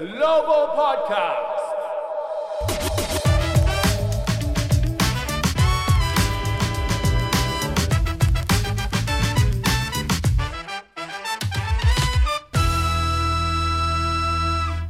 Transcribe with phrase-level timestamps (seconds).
[0.00, 1.60] Global Podcast.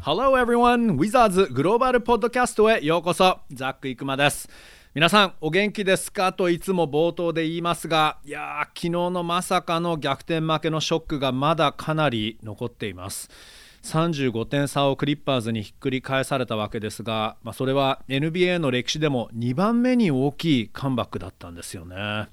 [0.05, 0.93] Hello everyone!
[0.95, 4.49] ウィザーズグローバルポッドキャストへようこそザック・イクマです
[4.95, 6.33] 皆さんお元気ですか？
[6.33, 13.29] といつも冒頭で言いますがいや昨日のまさかの逆転負けのショックがまだかなり残っています
[13.83, 22.29] 35点差をクリッパーズにひっくり返されたわけですが、まあ、それは NBA の歴史でも2番目に大きいカムバックだったんですよね。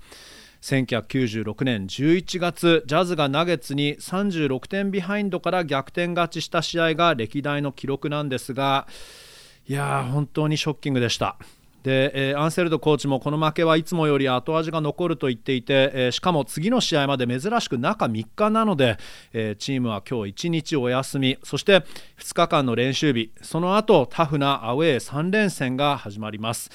[0.61, 8.87] 1996年11月ジャズがナゲッツに36点ビハインドから逆転勝ちした試合が歴代の記録なんですが
[9.67, 11.37] いやー本当にショッキングでした。
[11.87, 18.97] で、えー、アンセルドコーチもこの負けはいつもより後味が残ると言っていて、えー、しかも次の試合まで珍しく中3日なので、
[19.31, 21.85] えー、チームは今日1日お休みそして
[22.19, 26.69] 2日間の練習日その後タフなアウェー3連戦が始まります。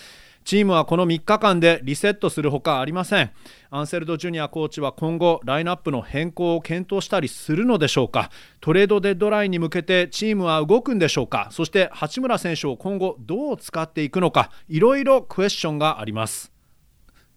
[0.45, 3.31] チームはこの3日間でリセットするほかありません。
[3.71, 8.31] アンセルドジュニアコーチは今後ラインナップの変更を検討したりするのでしょうか。
[8.61, 11.49] トレードデッドラインに向けてチームは動くんでしょうか。
[11.51, 14.51] そして八村選手を今後どう使っていくのか。
[14.69, 16.52] いろいろクエスチョンがあります。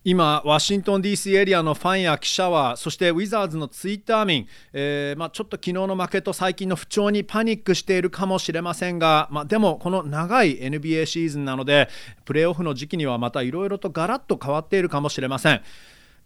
[0.07, 11.89] 今、ワシントン DC エリアのファンや記者は、そしてウィザーズのツイッター民、えーまあ、ちょっと昨日の負けと最近の不調にパニックしているかもしれませんが、まあ、でも、この長い NBA シーズンなので、
[12.23, 15.63] プレーオフの時期にはまたいろいろとガラッと変わっているかもしれません。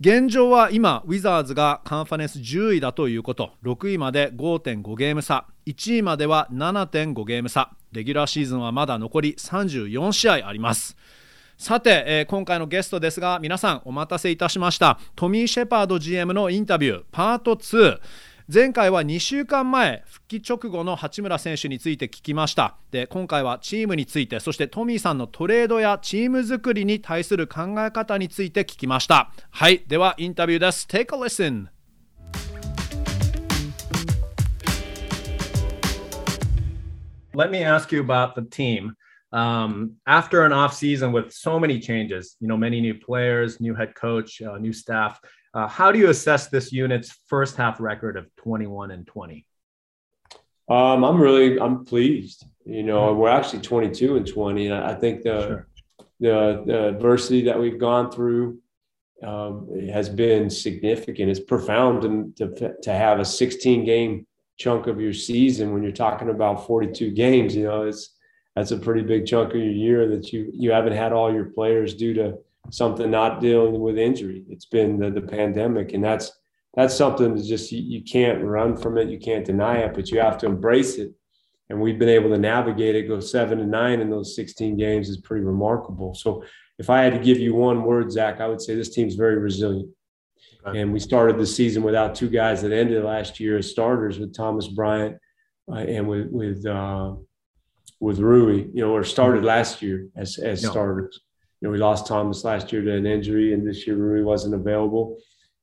[0.02, 10.97] 現状は今、ウィザーズがカンファレンス10位だということ、6位まで5.5ゲーム差、1位までは7.5ゲーム差、レギュラーシーズンはまだ残り34試合あります。
[11.59, 14.97] さて、えー、今回のゲストですが皆さんお待たせいたしました。
[15.17, 17.99] トミー・シェパード GM のインタビューパート2
[18.52, 22.77] 前回は2週間前復帰直後の八村選手について聞きました。
[22.91, 29.30] で今回はチームについてそしてトミーさんのトレードやチーム作りに対する考え方について聞きました。
[29.52, 30.87] はいではインタビューです。
[30.89, 31.67] Take a listen.
[37.36, 38.93] Let me ask you about the team.
[39.31, 43.75] Um, after an off season with so many changes, you know, many new players, new
[43.75, 45.19] head coach, uh, new staff.
[45.53, 49.45] Uh, how do you assess this unit's first half record of 21 and 20?
[50.69, 52.45] Um, I'm really I'm pleased.
[52.65, 55.67] You know, we're actually 22 and 20, and I think the sure.
[56.19, 58.59] the, the adversity that we've gone through
[59.23, 61.31] um, has been significant.
[61.31, 65.91] It's profound to, to to have a 16 game chunk of your season when you're
[65.91, 67.55] talking about 42 games.
[67.55, 68.15] You know, it's
[68.59, 71.45] that's a pretty big chunk of your year that you you haven't had all your
[71.45, 72.37] players due to
[72.71, 74.43] something not dealing with injury.
[74.49, 76.33] It's been the, the pandemic, and that's
[76.75, 80.11] that's something that just you, you can't run from it, you can't deny it, but
[80.11, 81.14] you have to embrace it.
[81.70, 85.08] And we've been able to navigate it, go seven and nine in those 16 games
[85.08, 86.14] is pretty remarkable.
[86.14, 86.43] So
[86.80, 89.37] if I had to give you one word, Zach, I would say this team's very
[89.37, 89.89] resilient.
[90.67, 90.81] Okay.
[90.81, 94.36] And we started the season without two guys that ended last year as starters with
[94.36, 95.17] Thomas Bryant
[95.71, 97.14] uh, and with with uh,
[97.99, 99.48] with Rui, you know, or started mm-hmm.
[99.48, 100.71] last year as as no.
[100.71, 101.21] starters.
[101.61, 104.55] You know, we lost Thomas last year to an injury, and this year Rui wasn't
[104.55, 105.17] available,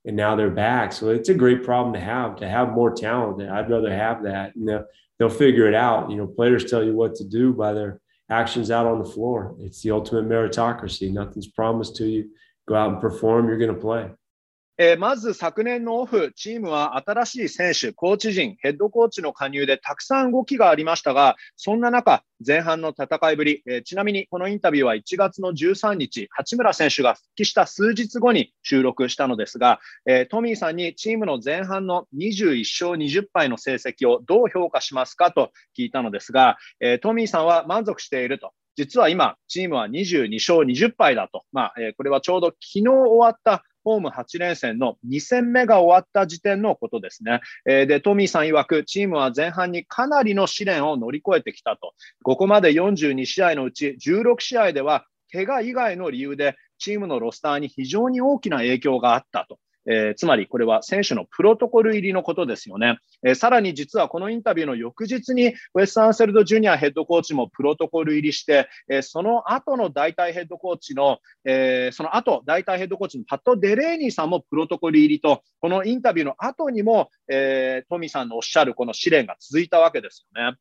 [0.04, 0.92] and now they're back.
[0.92, 3.48] So it's a great problem to have to have more talent.
[3.48, 4.84] I'd rather have that, and they'll,
[5.18, 6.10] they'll figure it out.
[6.10, 9.56] You know, players tell you what to do by their actions out on the floor.
[9.60, 11.10] It's the ultimate meritocracy.
[11.10, 12.28] Nothing's promised to you.
[12.68, 13.48] Go out and perform.
[13.48, 14.10] You're going to play.
[14.78, 35.32] えー、まず昨年のオフ、チームは新しい選手、コーチ陣、ヘッドコーチの加入でたくさん動きがありましたが、そんな中、前半の戦いぶり、えー、ちなみにこのインタビューは1月の13日、八村選手が復帰した数日後に収録したのですが、えー、トミーさんにチームの前半の21勝20敗の成績をどう評価しますか？
[35.32, 38.52] と聞いたのですが、えトミーさんは満足していると。
[38.76, 41.44] 実は今、チームは22勝20敗だと。
[41.50, 47.40] まあ、えこれはちょうど昨日終わったホーム8連戦の2戦目が終わった時点のことですね。
[47.68, 51.94] えー、で、トミーさん曰く、チームは前半にかなりの試練を乗り越えてきたと。
[52.24, 59.60] ここまで42試合のうち16試合では、怪我以外の理由でチームのロスターに非常に大きな影響があったと。
[59.86, 62.98] えー、つまりこれは選手のプロトコル入りのことですよね。
[63.24, 80.56] えー、さらに実はこのインタビューの翌日にウェス・アンセルド・ジュニアヘッドコーチもプロトコル入りして、えー、その後の代替ヘッドコーチの、えその後代替ヘッドコーチのパット・デレーニーさんもプロトコル入りと、このインタビューの後にも、えトミさんのおっしゃるこの試練が続いたわけですよね。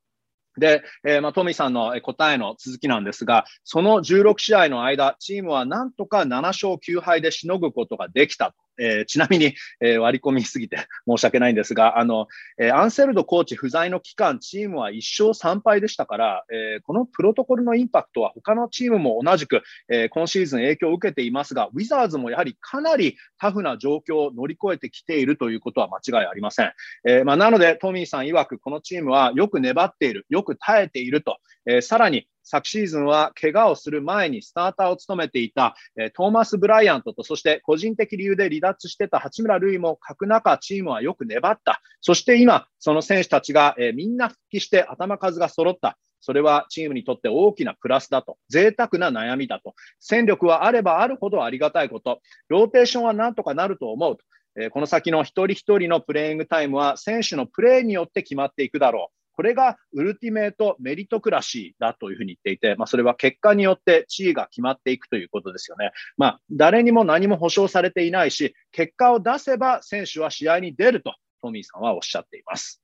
[0.57, 8.65] で、えー、まあ、トミさんの答えの続きなんですが、その16試合の間、チームはなんとか7勝9敗でしのぐことができたと。
[8.80, 10.77] えー、ちなみに、えー、割り込みすぎて
[11.07, 12.27] 申し訳ないんですが、あの、
[12.57, 26.74] えー、アンセルドコーチ不在の期間、チームは1勝3敗でしたから、え、このプロトコルのインパクトは他のチームも同じく、え、今シーズン影響を受けていますが、ウィザーズもやはりかなりタフな状況を乗り越えてきているということは間違いありません。
[27.07, 41.82] え、まあ、なので、トミーさん曰く、このチームはよく粘っている、よく耐えていると、え、さらに昨シーズンは怪我をする前にスターターを務めていた、えトーマス・ブライアントと、そして個人的理由で離脱してた八村塁も書く中、チームはよく粘った。
[42.02, 45.98] そして今、その選手たちが、えみんな復帰して頭数が揃った。
[46.22, 48.38] それはチームにとって大きなプラスだと。
[48.50, 49.76] 贅沢な悩みだと。
[50.00, 52.20] 戦力はあればあるほどありがたいこと。
[52.48, 54.24] ローテーションはなんとかなると思うと。
[54.58, 59.25] えこの先の一人一人のプレイングタイムは選手のプレーによって決まっていくだろう。
[59.36, 65.92] これが ultimate meritocracy だというふうに言っていて、まあ、それは結果によって地位が決まっていくということですよね。
[66.18, 72.82] まあ、誰にも何も保証されていないし、結果を出せば選手は試合に出るとトミーさんはおっしゃっています。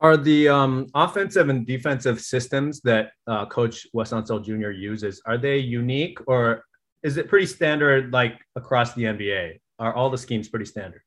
[0.00, 4.72] Are the um, offensive and defensive systems that uh, Coach Wes Unseld Jr.
[4.72, 6.64] uses are they unique or
[7.04, 9.60] is it pretty standard like across the NBA?
[9.78, 11.02] Are all the schemes pretty standard?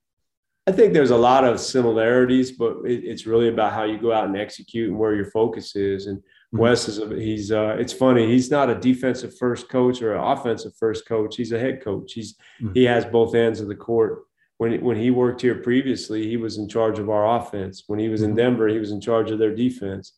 [0.68, 4.12] I think there's a lot of similarities, but it, it's really about how you go
[4.12, 6.08] out and execute and where your focus is.
[6.08, 6.58] And mm-hmm.
[6.58, 10.24] Wes is a, he's uh, it's funny he's not a defensive first coach or an
[10.24, 11.36] offensive first coach.
[11.36, 12.14] He's a head coach.
[12.14, 12.74] He's mm-hmm.
[12.74, 14.24] he has both ends of the court.
[14.58, 17.84] When when he worked here previously, he was in charge of our offense.
[17.86, 18.38] When he was in mm-hmm.
[18.38, 20.14] Denver, he was in charge of their defense.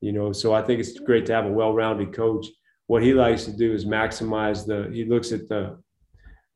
[0.00, 2.46] You know, so I think it's great to have a well-rounded coach.
[2.86, 4.88] What he likes to do is maximize the.
[4.94, 5.78] He looks at the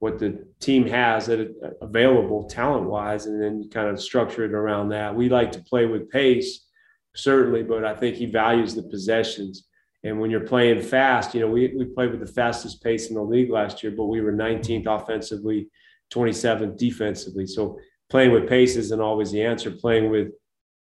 [0.02, 4.88] what the team has that available talent wise, and then kind of structure it around
[4.88, 5.14] that.
[5.14, 6.66] We like to play with pace,
[7.14, 9.68] certainly, but I think he values the possessions.
[10.02, 13.14] And when you're playing fast, you know, we, we played with the fastest pace in
[13.14, 15.68] the league last year, but we were 19th offensively,
[16.12, 17.46] 27th defensively.
[17.46, 17.78] So
[18.10, 19.70] playing with pace isn't always the answer.
[19.70, 20.32] Playing with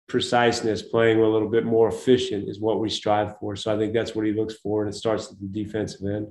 [0.08, 3.54] preciseness, playing a little bit more efficient is what we strive for.
[3.54, 6.28] So I think that's what he looks for, and it starts at the defensive end.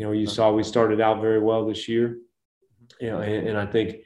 [0.00, 2.16] You know, you saw we started out very well this year.
[3.02, 3.96] You know, and, and I think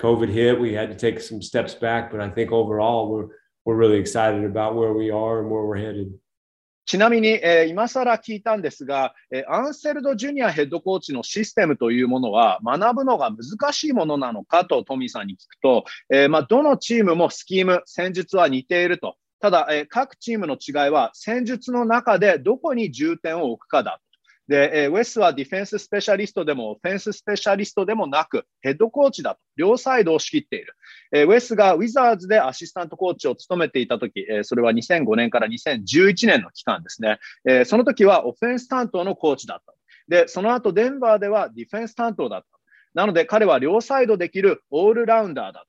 [0.00, 3.28] COVID hit, we had to take some steps back, but I think overall we're
[3.64, 6.18] we're really excited about where we are and where we're headed.
[6.86, 19.14] ちなみに、えー、今更聞いたんですが、えー、アンセルド・ジュニアヘッドコーチのシステムというものは学ぶのが難しいものなのかとトミーさんに聞くと、えーまあ、どのチームもスキーム、戦術は似ていると。
[19.40, 24.00] ただ、えー、各チームの違いは戦術の中でどこに重点を置くかだ
[24.46, 30.74] で、えウェスはディフェンススペシャリストでもオ、フェンススペシャリストでもなく、ヘッドコーチだと、両サイドを仕切っている。
[31.12, 37.18] えウェスがウィザーズでアシスタントコーチを務めていたとき、えそれは2005年から2011年の期間ですね。
[37.48, 39.74] えその時はオフェンス担当のコーチだった。
[40.08, 42.46] で、その後デンバーではディフェンス担当だった。
[42.94, 45.64] なので彼は両サイドできるオールラウンダーだ。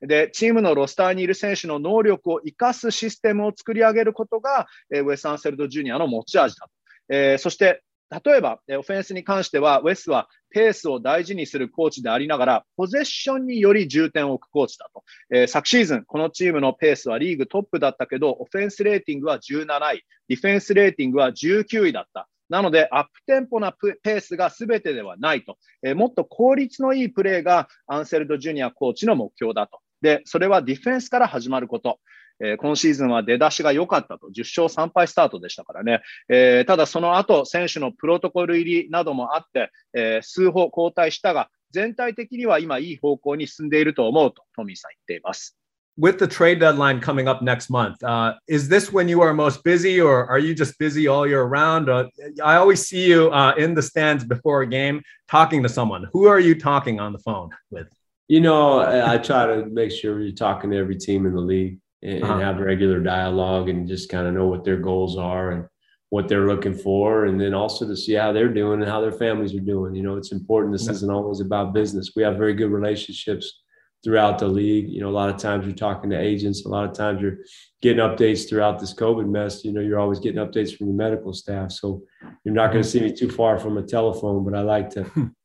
[0.00, 6.68] で、チームのロスターにいる選手の能力を生かすシステムを作り上げることが、えウェス・アンセルド・ジュニアの持ち味だ。
[7.08, 15.02] えー、そして、例えば、オフェンスに関しては、ウェスはペースを大事にするコーチでありながら、ポゼッションにより重点を置くコーチだと。
[15.30, 22.28] えー、昨シーズン、このチームのペースはリーグトップだったけど、オフェンスレーティングは17位、ディフェンスレーティングは19位だった。
[22.48, 29.80] なので、アップテンポなペースが全てではないと、えー、もっと効率のいいプレーがアンセルド・ジュニアコーチの目標だと。
[30.00, 31.98] で、それはディフェンスから始まること。
[32.40, 45.56] えー、今シーズンは出だしが良かったと、10勝3敗スタートでしたからね、えー、ただその後、選手のプロトコル入りなどもあって、えー、数歩交代したが、全体的には今いい方向に進んでいると思うとトミーさん言っています。
[45.98, 49.98] With the trade deadline coming up next month, uh, is this when you are most busy,
[49.98, 51.88] or are you just busy all year round?
[51.88, 52.04] Uh,
[52.44, 56.06] I always see you uh, in the stands before a game talking to someone.
[56.12, 57.88] Who are you talking on the phone with?
[58.28, 61.78] You know, I try to make sure you're talking to every team in the league
[62.02, 62.34] and, uh-huh.
[62.34, 65.64] and have regular dialogue and just kind of know what their goals are and
[66.10, 67.24] what they're looking for.
[67.24, 69.94] And then also to see how they're doing and how their families are doing.
[69.94, 70.72] You know it's important.
[70.72, 72.12] This isn't always about business.
[72.16, 73.62] We have very good relationships
[74.04, 74.88] throughout the league.
[74.88, 76.64] You know a lot of times you're talking to agents.
[76.64, 77.38] A lot of times you're
[77.82, 79.64] getting updates throughout this covid mess.
[79.64, 81.72] You know you're always getting updates from the medical staff.
[81.72, 82.02] So
[82.46, 85.04] you're not going to see me too far from a telephone but i like to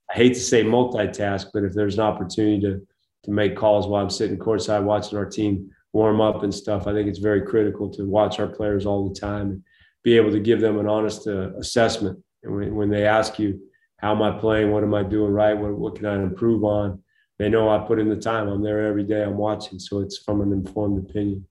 [0.10, 2.80] i hate to say multitask but if there's an opportunity to
[3.24, 6.88] to make calls while i'm sitting courtside watching our team warm up and stuff.
[6.88, 9.64] I think it's very critical to watch our players all the time and
[10.04, 12.20] be able to give them an honest uh, assessment.
[12.44, 13.60] And when, when they ask you,
[13.98, 14.72] how am I playing?
[14.72, 15.54] What am I doing right?
[15.54, 17.04] What, what can I improve on?
[17.38, 18.48] They know I put in the time.
[18.48, 19.24] I'm there every day.
[19.24, 19.80] I'm watching.
[19.80, 21.46] So it's from an informed opinion.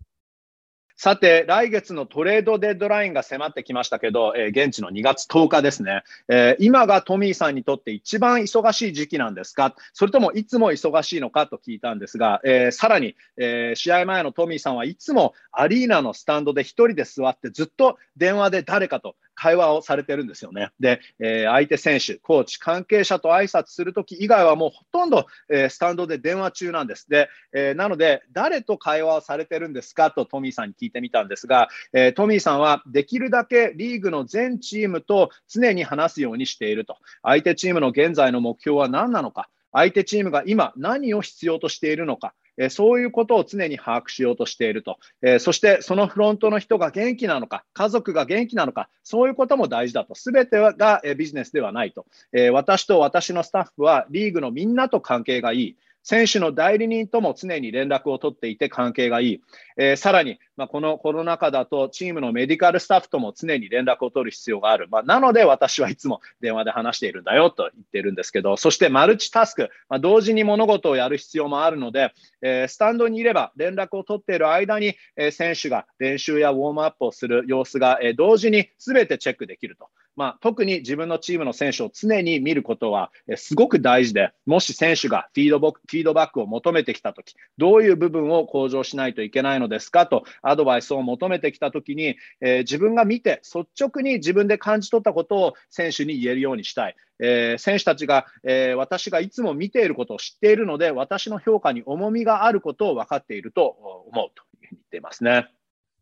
[1.02, 9.74] さて、来月のトレードデッドラインが迫ってきましたけど、えー、現地の2月10日ですね、えー、今がトミーさんにとって一番忙しい時期なんですか？
[9.94, 20.70] それともいつも忙しいのかと聞いたんですが、えー、さらに、え試合前のトミーさんはいつもアリーナのスタンドで1人で座ってずっと電話で誰かと会話をされてるんですよね。
[20.80, 27.08] で、えー、相手選手、コーチ、関係者と挨拶するとき以外はもうほとんど、えー、スタンドで電話中なんです。
[27.08, 30.10] で、えー、なので、誰と会話をされてるんですか？
[30.10, 36.98] とトミーさんに聞いてみたんですが、えトミーさんはできるだけリーグの全チームと常に話すようにしていると。
[37.22, 39.48] 相手チームの現在の目標は何なのか？
[39.72, 55.76] 相手チームが今何を必要としているのか、えそういうことを常に把握しようとしていると、えそしてそのフロントの人が元気なのか、家族が元気なのか、そういうことも大事だと、すべてが、えビジネスではないと、え私と私のスタッフはリーグのみんなと関係がいい。
[56.02, 59.40] 選手の代理人とも常に連絡を取っていて関係がいい。
[59.76, 64.88] えー、さらに、まあ、このコロナ禍だとチームのメディカルスタッフとも常に連絡を取る必要がある。
[64.90, 79.88] まあ、なので私はいつも電話で話しているんだよと言ってるんですけど、そしてマルチタスク、まあ、同時に物事をやる必要もあるので、えー、スタンドにいれば連絡を取っている間に、えー、選手が練習やウォームアップをする様子が、え同時に全てチェックできると。
[80.20, 96.96] まあ、特に自分のチームの選手を常に見ることはすごく大事で、もし選手がフィードフィードバックを求めてきたとき、どういう部分を向上しないといけないのですかとアドバイスを求めてきたときに、えー、自分が見て率直に自分で感じ取ったことを選手に言えるようにしたい。
[97.18, 103.64] えー、選手たちが、えー、私がいつも見ていることを知っているので、私の評価に重みがあることを分かっていると
[104.12, 105.48] 思うというふうに言っていますね。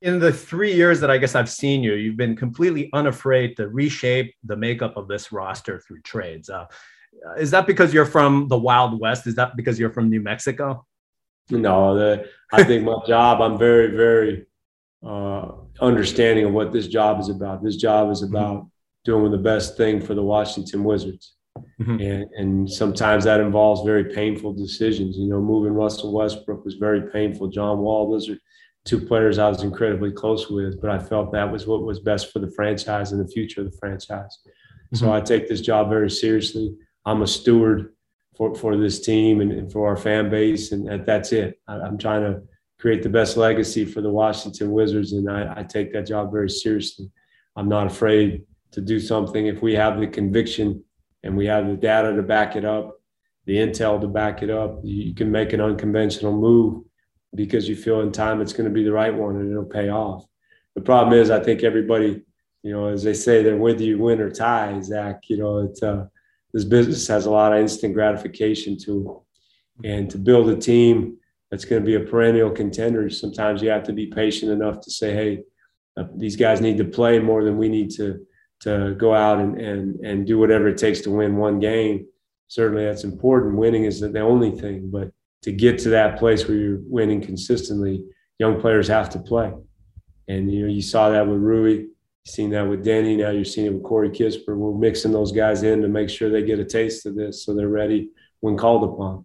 [0.02, 3.68] In the three years that I guess I've seen you, you've been completely unafraid to
[3.68, 6.48] reshape the makeup of this roster through trades.
[6.50, 6.66] Uh,
[7.36, 9.26] is that because you're from the Wild West?
[9.26, 10.86] Is that because you're from New Mexico?
[11.50, 14.46] No, the, I think my job, I'm very, very
[15.04, 17.64] uh, understanding of what this job is about.
[17.64, 18.36] This job is mm-hmm.
[18.36, 18.66] about mm-hmm.
[19.04, 21.34] doing the best thing for the Washington Wizards.
[21.80, 22.00] Mm-hmm.
[22.00, 25.16] And, and sometimes that involves very painful decisions.
[25.16, 27.48] You know, moving Russell Westbrook was very painful.
[27.48, 28.36] John Wall, are
[28.84, 32.32] two players I was incredibly close with, but I felt that was what was best
[32.32, 34.38] for the franchise and the future of the franchise.
[34.46, 34.96] Mm-hmm.
[34.96, 36.74] So I take this job very seriously.
[37.04, 37.94] I'm a steward
[38.36, 41.60] for, for this team and, and for our fan base, and that's it.
[41.66, 42.42] I, am trying to
[42.78, 46.48] create the best legacy for the Washington Wizards, and I, I take that job very
[46.48, 47.10] seriously.
[47.56, 50.84] I'm not afraid to do something if we have the conviction
[51.24, 53.00] and we have the data to back it up,
[53.46, 54.80] the intel to back it up.
[54.84, 56.84] You can make an unconventional move
[57.34, 59.90] because you feel in time it's going to be the right one and it'll pay
[59.90, 60.24] off.
[60.74, 62.22] The problem is, I think everybody,
[62.62, 65.22] you know, as they say, they're with you win or tie, Zach.
[65.28, 66.06] You know, it's uh,
[66.52, 69.24] this business has a lot of instant gratification to
[69.82, 69.88] it.
[69.88, 71.18] And to build a team
[71.50, 74.90] that's going to be a perennial contender, sometimes you have to be patient enough to
[74.90, 75.42] say, hey,
[75.96, 78.24] uh, these guys need to play more than we need to
[78.60, 82.06] to go out and, and and do whatever it takes to win one game.
[82.48, 83.56] Certainly, that's important.
[83.56, 85.10] Winning is the only thing, but
[85.42, 88.04] to get to that place where you're winning consistently,
[88.38, 89.52] young players have to play.
[90.28, 91.88] And you know, you saw that with Rui, you've
[92.26, 94.56] seen that with Denny, now you're seeing it with Corey Kisper.
[94.56, 97.54] We're mixing those guys in to make sure they get a taste of this so
[97.54, 99.24] they're ready when called upon.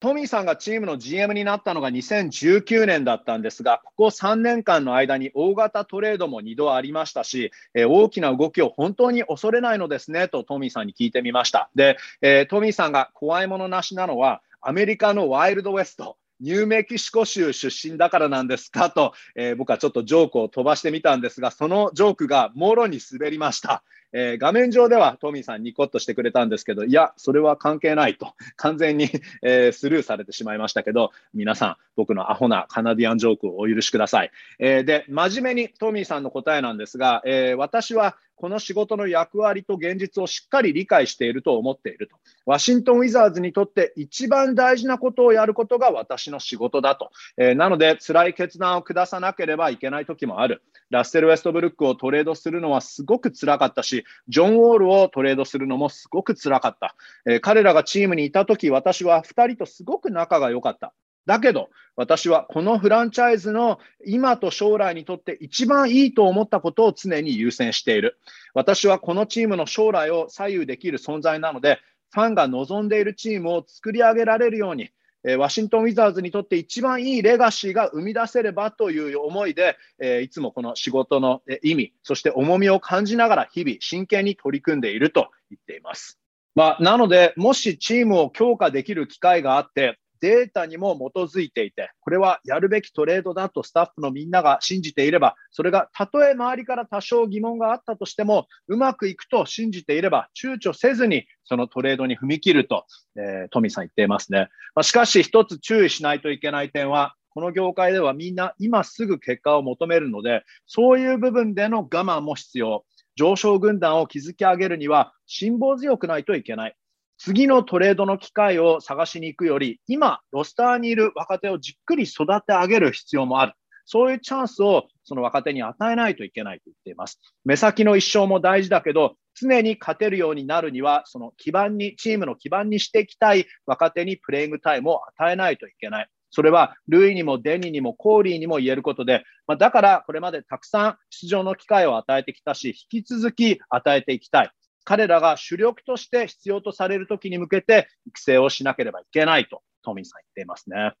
[0.00, 11.68] トミーさんがチームの GM になったのが2019年だったんですが、ここ3年間の間に大型トレードも2度ありましたし、えー、大きな動きを本当に恐れないのですねとトミーさんに聞いてみました。
[11.74, 18.90] で、えー、トミーさんが怖いものなしなのは、アメリカのワイルドウェスト、ニューメキシコ州出身だからなんですか？
[18.90, 23.82] と、えー、僕はちょっとジョークを飛ばしてみたんですが、そのジョークがもろに滑りました。
[24.12, 29.10] えー、画面上ではトミーさんニコッとしてくれたんですけど、いや、それは関係ないと、 完全に、
[29.42, 34.30] えー、スルーされてしまいましたけど、皆さん、僕のアホなカナディアンジョークをお許しください。
[34.58, 42.16] えー、で、真面目にトミーさんの答えなんですが、え私はこの仕事の役割と現実をしっかり理解していると思っていると。
[42.46, 47.10] ワシントン・ウィザーズにとって一番大事なことをやることが私の仕事だと。
[47.36, 50.62] えー、なので、辛い決断を下さなければいけない時もある。
[50.90, 53.97] ラッセル・ウェストブルックをトレードするのはすごく辛かったし、
[54.28, 56.94] ジョン・ウォールをトレードするのもすごく辛かった。
[57.26, 60.92] えー、彼らがチームにいた時、私は2人とすごく仲が良かった。
[61.26, 68.18] だけど、私はこのフランチャイズの今と将来にとって一番いいと思ったことを常に優先している。
[68.54, 71.80] 私はこのチームの将来を左右できる存在なので、
[72.12, 74.90] ファンが望んでいるチームを作り上げられるように、
[75.24, 86.18] えワシントン・ウィザーズにとって一番いいレガシーが生み出せればという思いで、えいつもこの仕事の意味、そして重みを感じながら日々真剣に取り組んでいると言っています。
[86.54, 102.84] まあ、なので、もしチームを強化できる機会があって、データにも基づいていて、これはやるべきトレードだとスタッフのみんなが信じていれば、それがたとえ周りから多少疑問があったとしても、うまくいくと信じていれば、躊躇せずにそのトレードに踏み切ると、
[103.16, 104.48] えー、トミーさん言っていますね。
[104.74, 112.84] まあ、しかし一つ注意しないといけない点は、この業界ではみんな今すぐ結果を求めるので、そういう部分での我慢も必要。
[113.18, 116.76] 上昇軍団を築き上げるには辛抱強くないといけない。
[117.18, 123.54] 次のトレードの機会を探しに行くより、今、ロスターにいる若手をじっくり育て上げる必要もある。
[123.90, 127.18] そういうチャンスをその若手に与えないといけないと言っています。
[127.44, 136.08] 目先の一生も大事だけど、常に勝てるようになるには、その基盤に、チームの基盤にしていきたい若手にプレイングタイムを与えないといけない。
[136.30, 144.50] それはルイにもデニにもコーリーにも言えることで、まあ、だからこれまでたくさん出場の機会を与えてきたし、引き続き与えていきたい。
[144.87, 150.93] 彼らが主力として必要とされるときに向けて育成をしなければいけないとトミーさん言っていますね。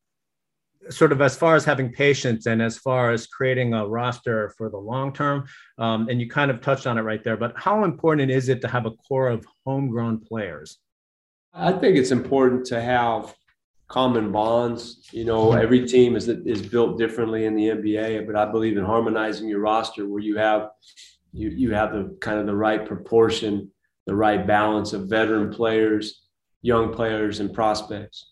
[0.89, 4.69] sort of as far as having patience and as far as creating a roster for
[4.69, 5.45] the long term.
[5.77, 8.61] Um, and you kind of touched on it right there, but how important is it
[8.61, 10.79] to have a core of homegrown players?
[11.53, 13.33] I think it's important to have
[13.87, 15.07] common bonds.
[15.11, 18.83] You know, every team is is built differently in the NBA, but I believe in
[18.83, 20.69] harmonizing your roster where you have
[21.31, 23.71] you you have the kind of the right proportion,
[24.08, 26.22] the right balance of veteran players,
[26.62, 28.30] young players, and prospects.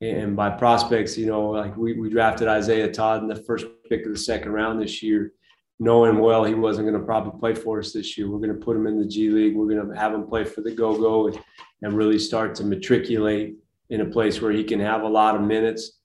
[0.00, 4.06] And by prospects, you know, like we, we drafted Isaiah Todd in the first pick
[4.06, 5.32] of the second round this year,
[5.80, 8.30] knowing well he wasn't going to probably play for us this year.
[8.30, 9.56] We're going to put him in the G League.
[9.56, 11.40] We're going to have him play for the Go Go and,
[11.82, 13.56] and really start to matriculate
[13.90, 15.98] in a place where he can have a lot of minutes.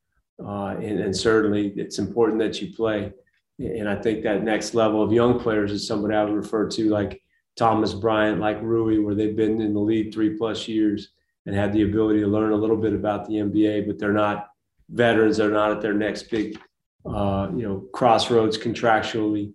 [0.43, 3.13] Uh, and, and, certainly it's important that you play.
[3.59, 6.89] And I think that next level of young players is somebody I would refer to
[6.89, 7.22] like
[7.55, 11.09] Thomas Bryant, like Rui, where they've been in the league three plus years
[11.45, 14.49] and had the ability to learn a little bit about the NBA, but they're not
[14.89, 15.37] veterans.
[15.37, 16.59] They're not at their next big,
[17.05, 19.53] uh, you know, crossroads contractually.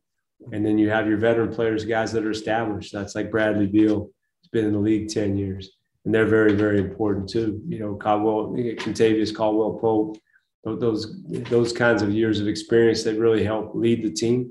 [0.52, 2.93] And then you have your veteran players, guys that are established.
[2.93, 4.11] That's like Bradley Beal.
[4.40, 5.71] He's been in the league 10 years
[6.09, 7.61] and they're very, very important too.
[7.69, 10.17] You know, Caldwell, Contavious Caldwell Pope,
[10.64, 14.50] those those kinds of years of experience that really help lead the team.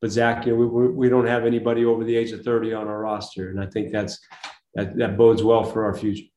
[0.00, 2.88] But Zach, you know, we, we don't have anybody over the age of 30 on
[2.88, 4.18] our roster, and I think that's
[4.74, 6.28] that, that bodes well for our future.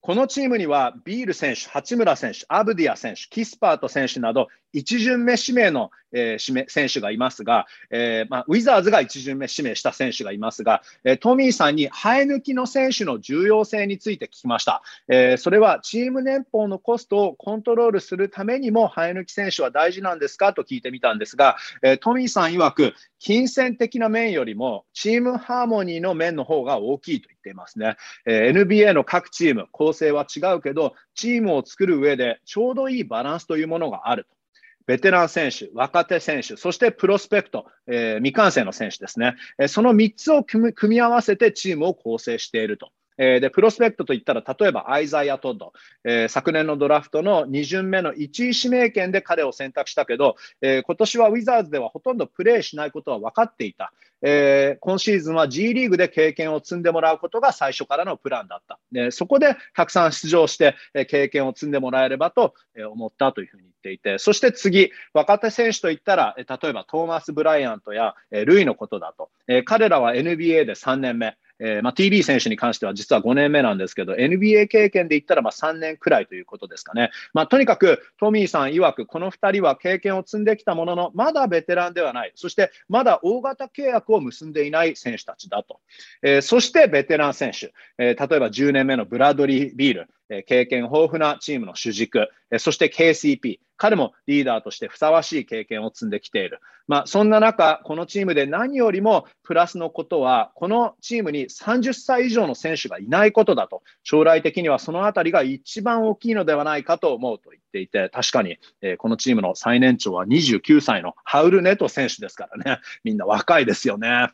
[0.00, 20.53] このチームにはビール選手、八村選手、アブディア選手、キスパート選手など 一巡目指名の、えー、指名選手がいますが、えーまあ、ウィザーズが一巡目指名した選手がいますが、えー、トミーさんに生え抜きの選手の重要性について聞きました、え、それはチーム年俸のコストをコントロールするためにも生え抜き選手は大事なんですか？
[20.53, 34.42] と聞いてみたんですが、え、トミーさん曰く金銭的な面よりもチームハーモニーの面の方が大きいと言っていますね、え、NBA の各チーム構成は違うけどチームを作る上でちょうどいいバランスというものがあると。
[34.85, 42.91] ベテラン選手、若手選手、そしてプロスペクト、えー、未完成の選手ですね、えー、その3つを組み合わせてチームを構成していると。
[43.17, 45.73] えー、で、プロスペクトといったら、例えばアイザイア・トッド、
[46.03, 53.93] えー、昨年のドラフトの2巡目の1位指名権で彼を選択したけど、えー、今年はウィザーズではほとんどプレーしないことは分かっていた。
[54.25, 58.79] えー、今シーズンは G リーグで経験を積んでもらうことが最初からのプランだった。
[58.91, 62.53] でそこでたくさん出場して、え、経験を積んでもらえればと
[62.91, 69.29] 思ったというふうに言っていて、そして次、若手選手といったら、例えばトーマス・ブライアントや、えー、ルイのことだと。
[69.47, 71.37] え、彼らは NBA で3年目。
[71.65, 77.09] えーまあ、TB 選手に関しては実は5年目なんですけど、NBA 経験で言ったらま3年くらいということですかね。
[77.33, 85.79] まあ、とにかくトミーさん曰く、この2人は経験を積んできたものの、まだベテランではない、そしてまだ大型契約を結んでいない選手たちだと。
[86.21, 90.09] えー、そしてベテラン選手、えー、例えば10年目のブラドリー・ビール、
[90.45, 96.59] 経験豊富なチームの主軸、そして KCP、彼もリーダーとしてふさわしい経験を積んできている。
[96.87, 114.29] まあ、そんな中、このチームで何よりもプラスのことは、このチームに30歳以上の選手がいないことだと、将来的にはそのあたりが一番大きいのではないかと思うと言っていて、確かに、え、このチームの最年長は29歳のハウルネト選手ですからね、みんな若いですよね。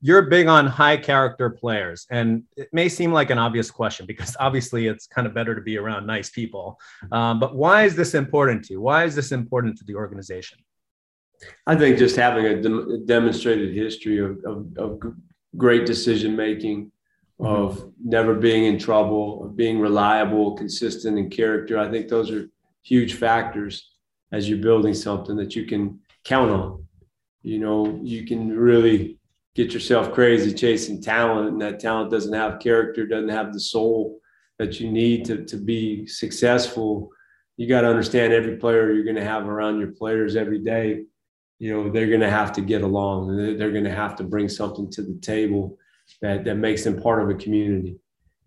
[0.00, 2.06] You're big on high character players.
[2.10, 5.60] And it may seem like an obvious question because obviously it's kind of better to
[5.60, 6.78] be around nice people.
[7.12, 8.80] Um, but why is this important to you?
[8.80, 10.58] Why is this important to the organization?
[11.66, 15.14] I think just having a, de- demonstrated history of, of, of
[15.56, 16.90] great decision making
[17.40, 17.46] mm-hmm.
[17.46, 22.50] of never being in trouble of being reliable consistent in character i think those are
[22.82, 23.90] huge factors
[24.32, 26.84] as you're building something that you can count on.
[27.42, 29.18] You know you can really
[29.58, 34.18] get yourself crazy chasing talent and that talent doesn't have character doesn't have the soul
[34.58, 37.10] that you need to, to be successful
[37.58, 41.02] you got to understand every player you're going to have around your players every day.
[41.58, 43.36] You know, they're going to have to get along.
[43.36, 45.76] They're going to have to bring something to the table
[46.22, 47.96] that, that makes them part of a community.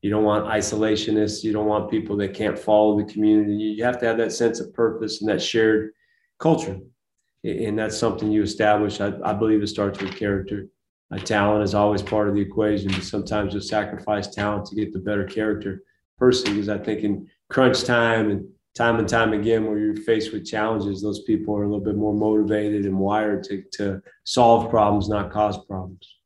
[0.02, 1.44] You don't want isolationists.
[1.44, 3.54] You don't want people that can't follow the community.
[3.54, 5.92] You have to have that sense of purpose and that shared
[6.40, 6.80] culture.
[7.44, 9.02] And that's something you establish.
[9.02, 10.68] I, I believe it starts with character.
[11.12, 14.94] Uh, talent is always part of the equation, but sometimes you'll sacrifice talent to get
[14.94, 15.84] the better character
[16.18, 16.54] person.
[16.54, 20.46] Because I think in crunch time and time and time again, where you're faced with
[20.46, 25.10] challenges, those people are a little bit more motivated and wired to, to solve problems,
[25.10, 26.18] not cause problems.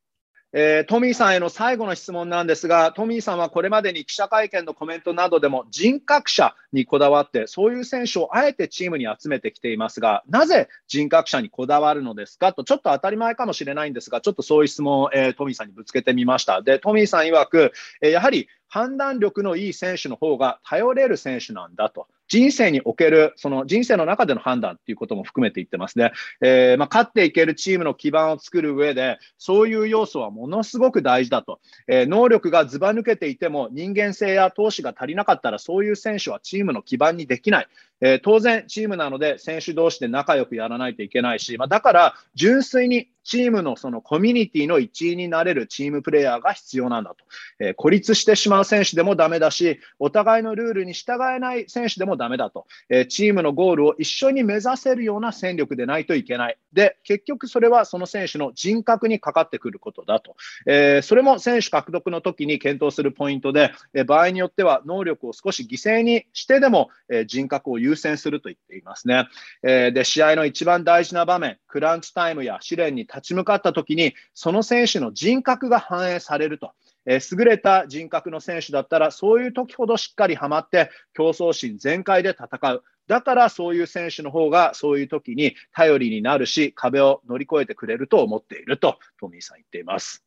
[0.57, 12.53] えー、トミーさんへの最後の質問なんですが、トミーさんはこれまでに記者会見のコメントなどでも人格者にこだわって、そういう選手をあえてチームに集めてきていますが、なぜ人格者にこだわるのですか？
[12.53, 16.61] と、ちょっと当たり前かもしれないんですが、ちょっとそういう質問を、えー、トミーさんにぶつけてみました。
[16.61, 22.07] で、トミーさん曰く、えー、やはり判断力のいい選手の方が頼れる選手なんだと。
[22.27, 26.11] 人生における、その人生の中での判断っていうことも含めて言ってますね。
[26.41, 31.59] えー、まあ、勝っていけるチームの基盤を作る上で、そういう要素はものすごく大事だと。
[31.87, 37.67] えー、能力がずば抜けていても、人間性や投資が足りなかったら、そういう選手はチームの基盤にできない。
[38.01, 47.25] えー、当然、チームなので選手同士で仲良くやらないといけないし、まあ、だから純粋にチームのそのコミュニティの一員になれるチームプレイヤーが必要なんだと。
[47.59, 52.67] えー、孤立してしまう選手でもダメだし、お互いのルールに従えない選手でもダメだと。
[52.87, 56.57] えー、チームのゴールを一緒に目指せるような戦力でないといけない。
[56.75, 60.35] で、結局それはその選手の人格にかかってくることだと。
[60.67, 69.27] えー、それも選手獲得の時に検討するポイントで、え場合によっては能力を少し犠牲にしてでも、え人格を優先すると言っていますね。
[69.63, 76.73] えで、試合の一番大事な場面、クランチタイムや試練に立ち向かった時に、その選手の人格が反映されると。
[77.05, 82.83] えー、優れた人格の選手だったら、そういう時ほどしっかりはまって、競争心全開で戦う。
[83.07, 90.23] だからそういう選手の方がそういう時に頼りになるし壁を乗り越えてくれると思っているとトミーさん言っています。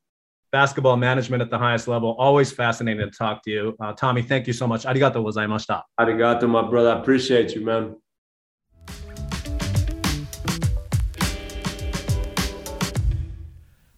[0.51, 4.89] バスケットボールマネジメントの highest level、always fascinating to talk to you.Tommy,、thank you so much。
[4.89, 5.87] ありがとうございました。
[5.95, 6.63] ありがとう、my。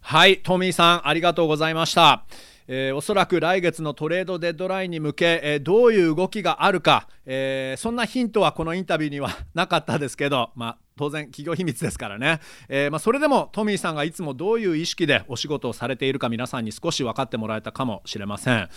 [0.01, 2.25] はい、トミーさん、ありがとうございました。
[2.73, 18.69] えー、おそらく来月のトレードデッドラインに向け、えー、どういう動きがあるか、えー、そんなヒントはこのインタビューにはなかったですけど、まあ、当然企業秘密ですからね、えー、まあ、それでもトミーさんがいつもどういう意識でお仕事をされているか皆さんに少し分かってもらえたかもしれません。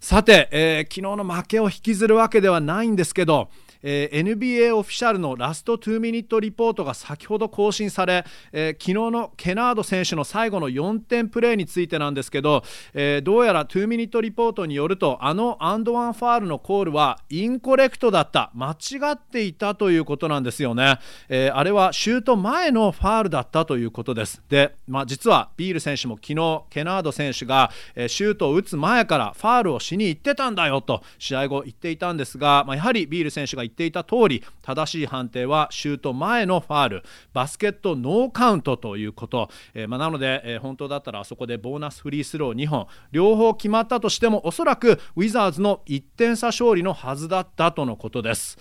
[0.00, 3.50] さて、え昨日の負けを引きずるわけではないんですけど
[3.82, 12.62] えー、NBA オフィシャルのラスト2ミニットリポートが先ほど更新され、えー、昨日のケナード選手の最後の4点プレーについてなんですけど、
[12.94, 18.50] えー、どうやら2ミニットリポートによるとあのアンドワンファールのコールはインコレクトだった。
[18.54, 24.42] 間違っていたということなんですよね、えー、あれはシュート前のファールだったということです。
[24.48, 37.02] で、まあ、実はビール選手も昨日ケナード選手が、えー、シュートを打つ前からファールをしに行ってたんだよと試合後言っていたんですが、まあ、やはりビール選手が言っていた通り正しい判定はシュート前のファール
[37.32, 48.58] バスケットノーカウントということ、えー、まあ、なので、えー、本当だったらあそこでボーナスフリースロー2本両方決まったとしてもおそらくウィザーズの1点差勝利のはずだったとのことです。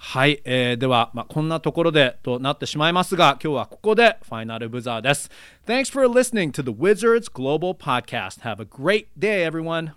[0.00, 5.30] はい、えー、では、まあ、こんなところでとなってしまいますが今日はここでファイナルブザーです。
[5.66, 8.42] Thanks for listening to the Wizards Global Podcast.
[8.42, 9.92] Have a great day, everyone.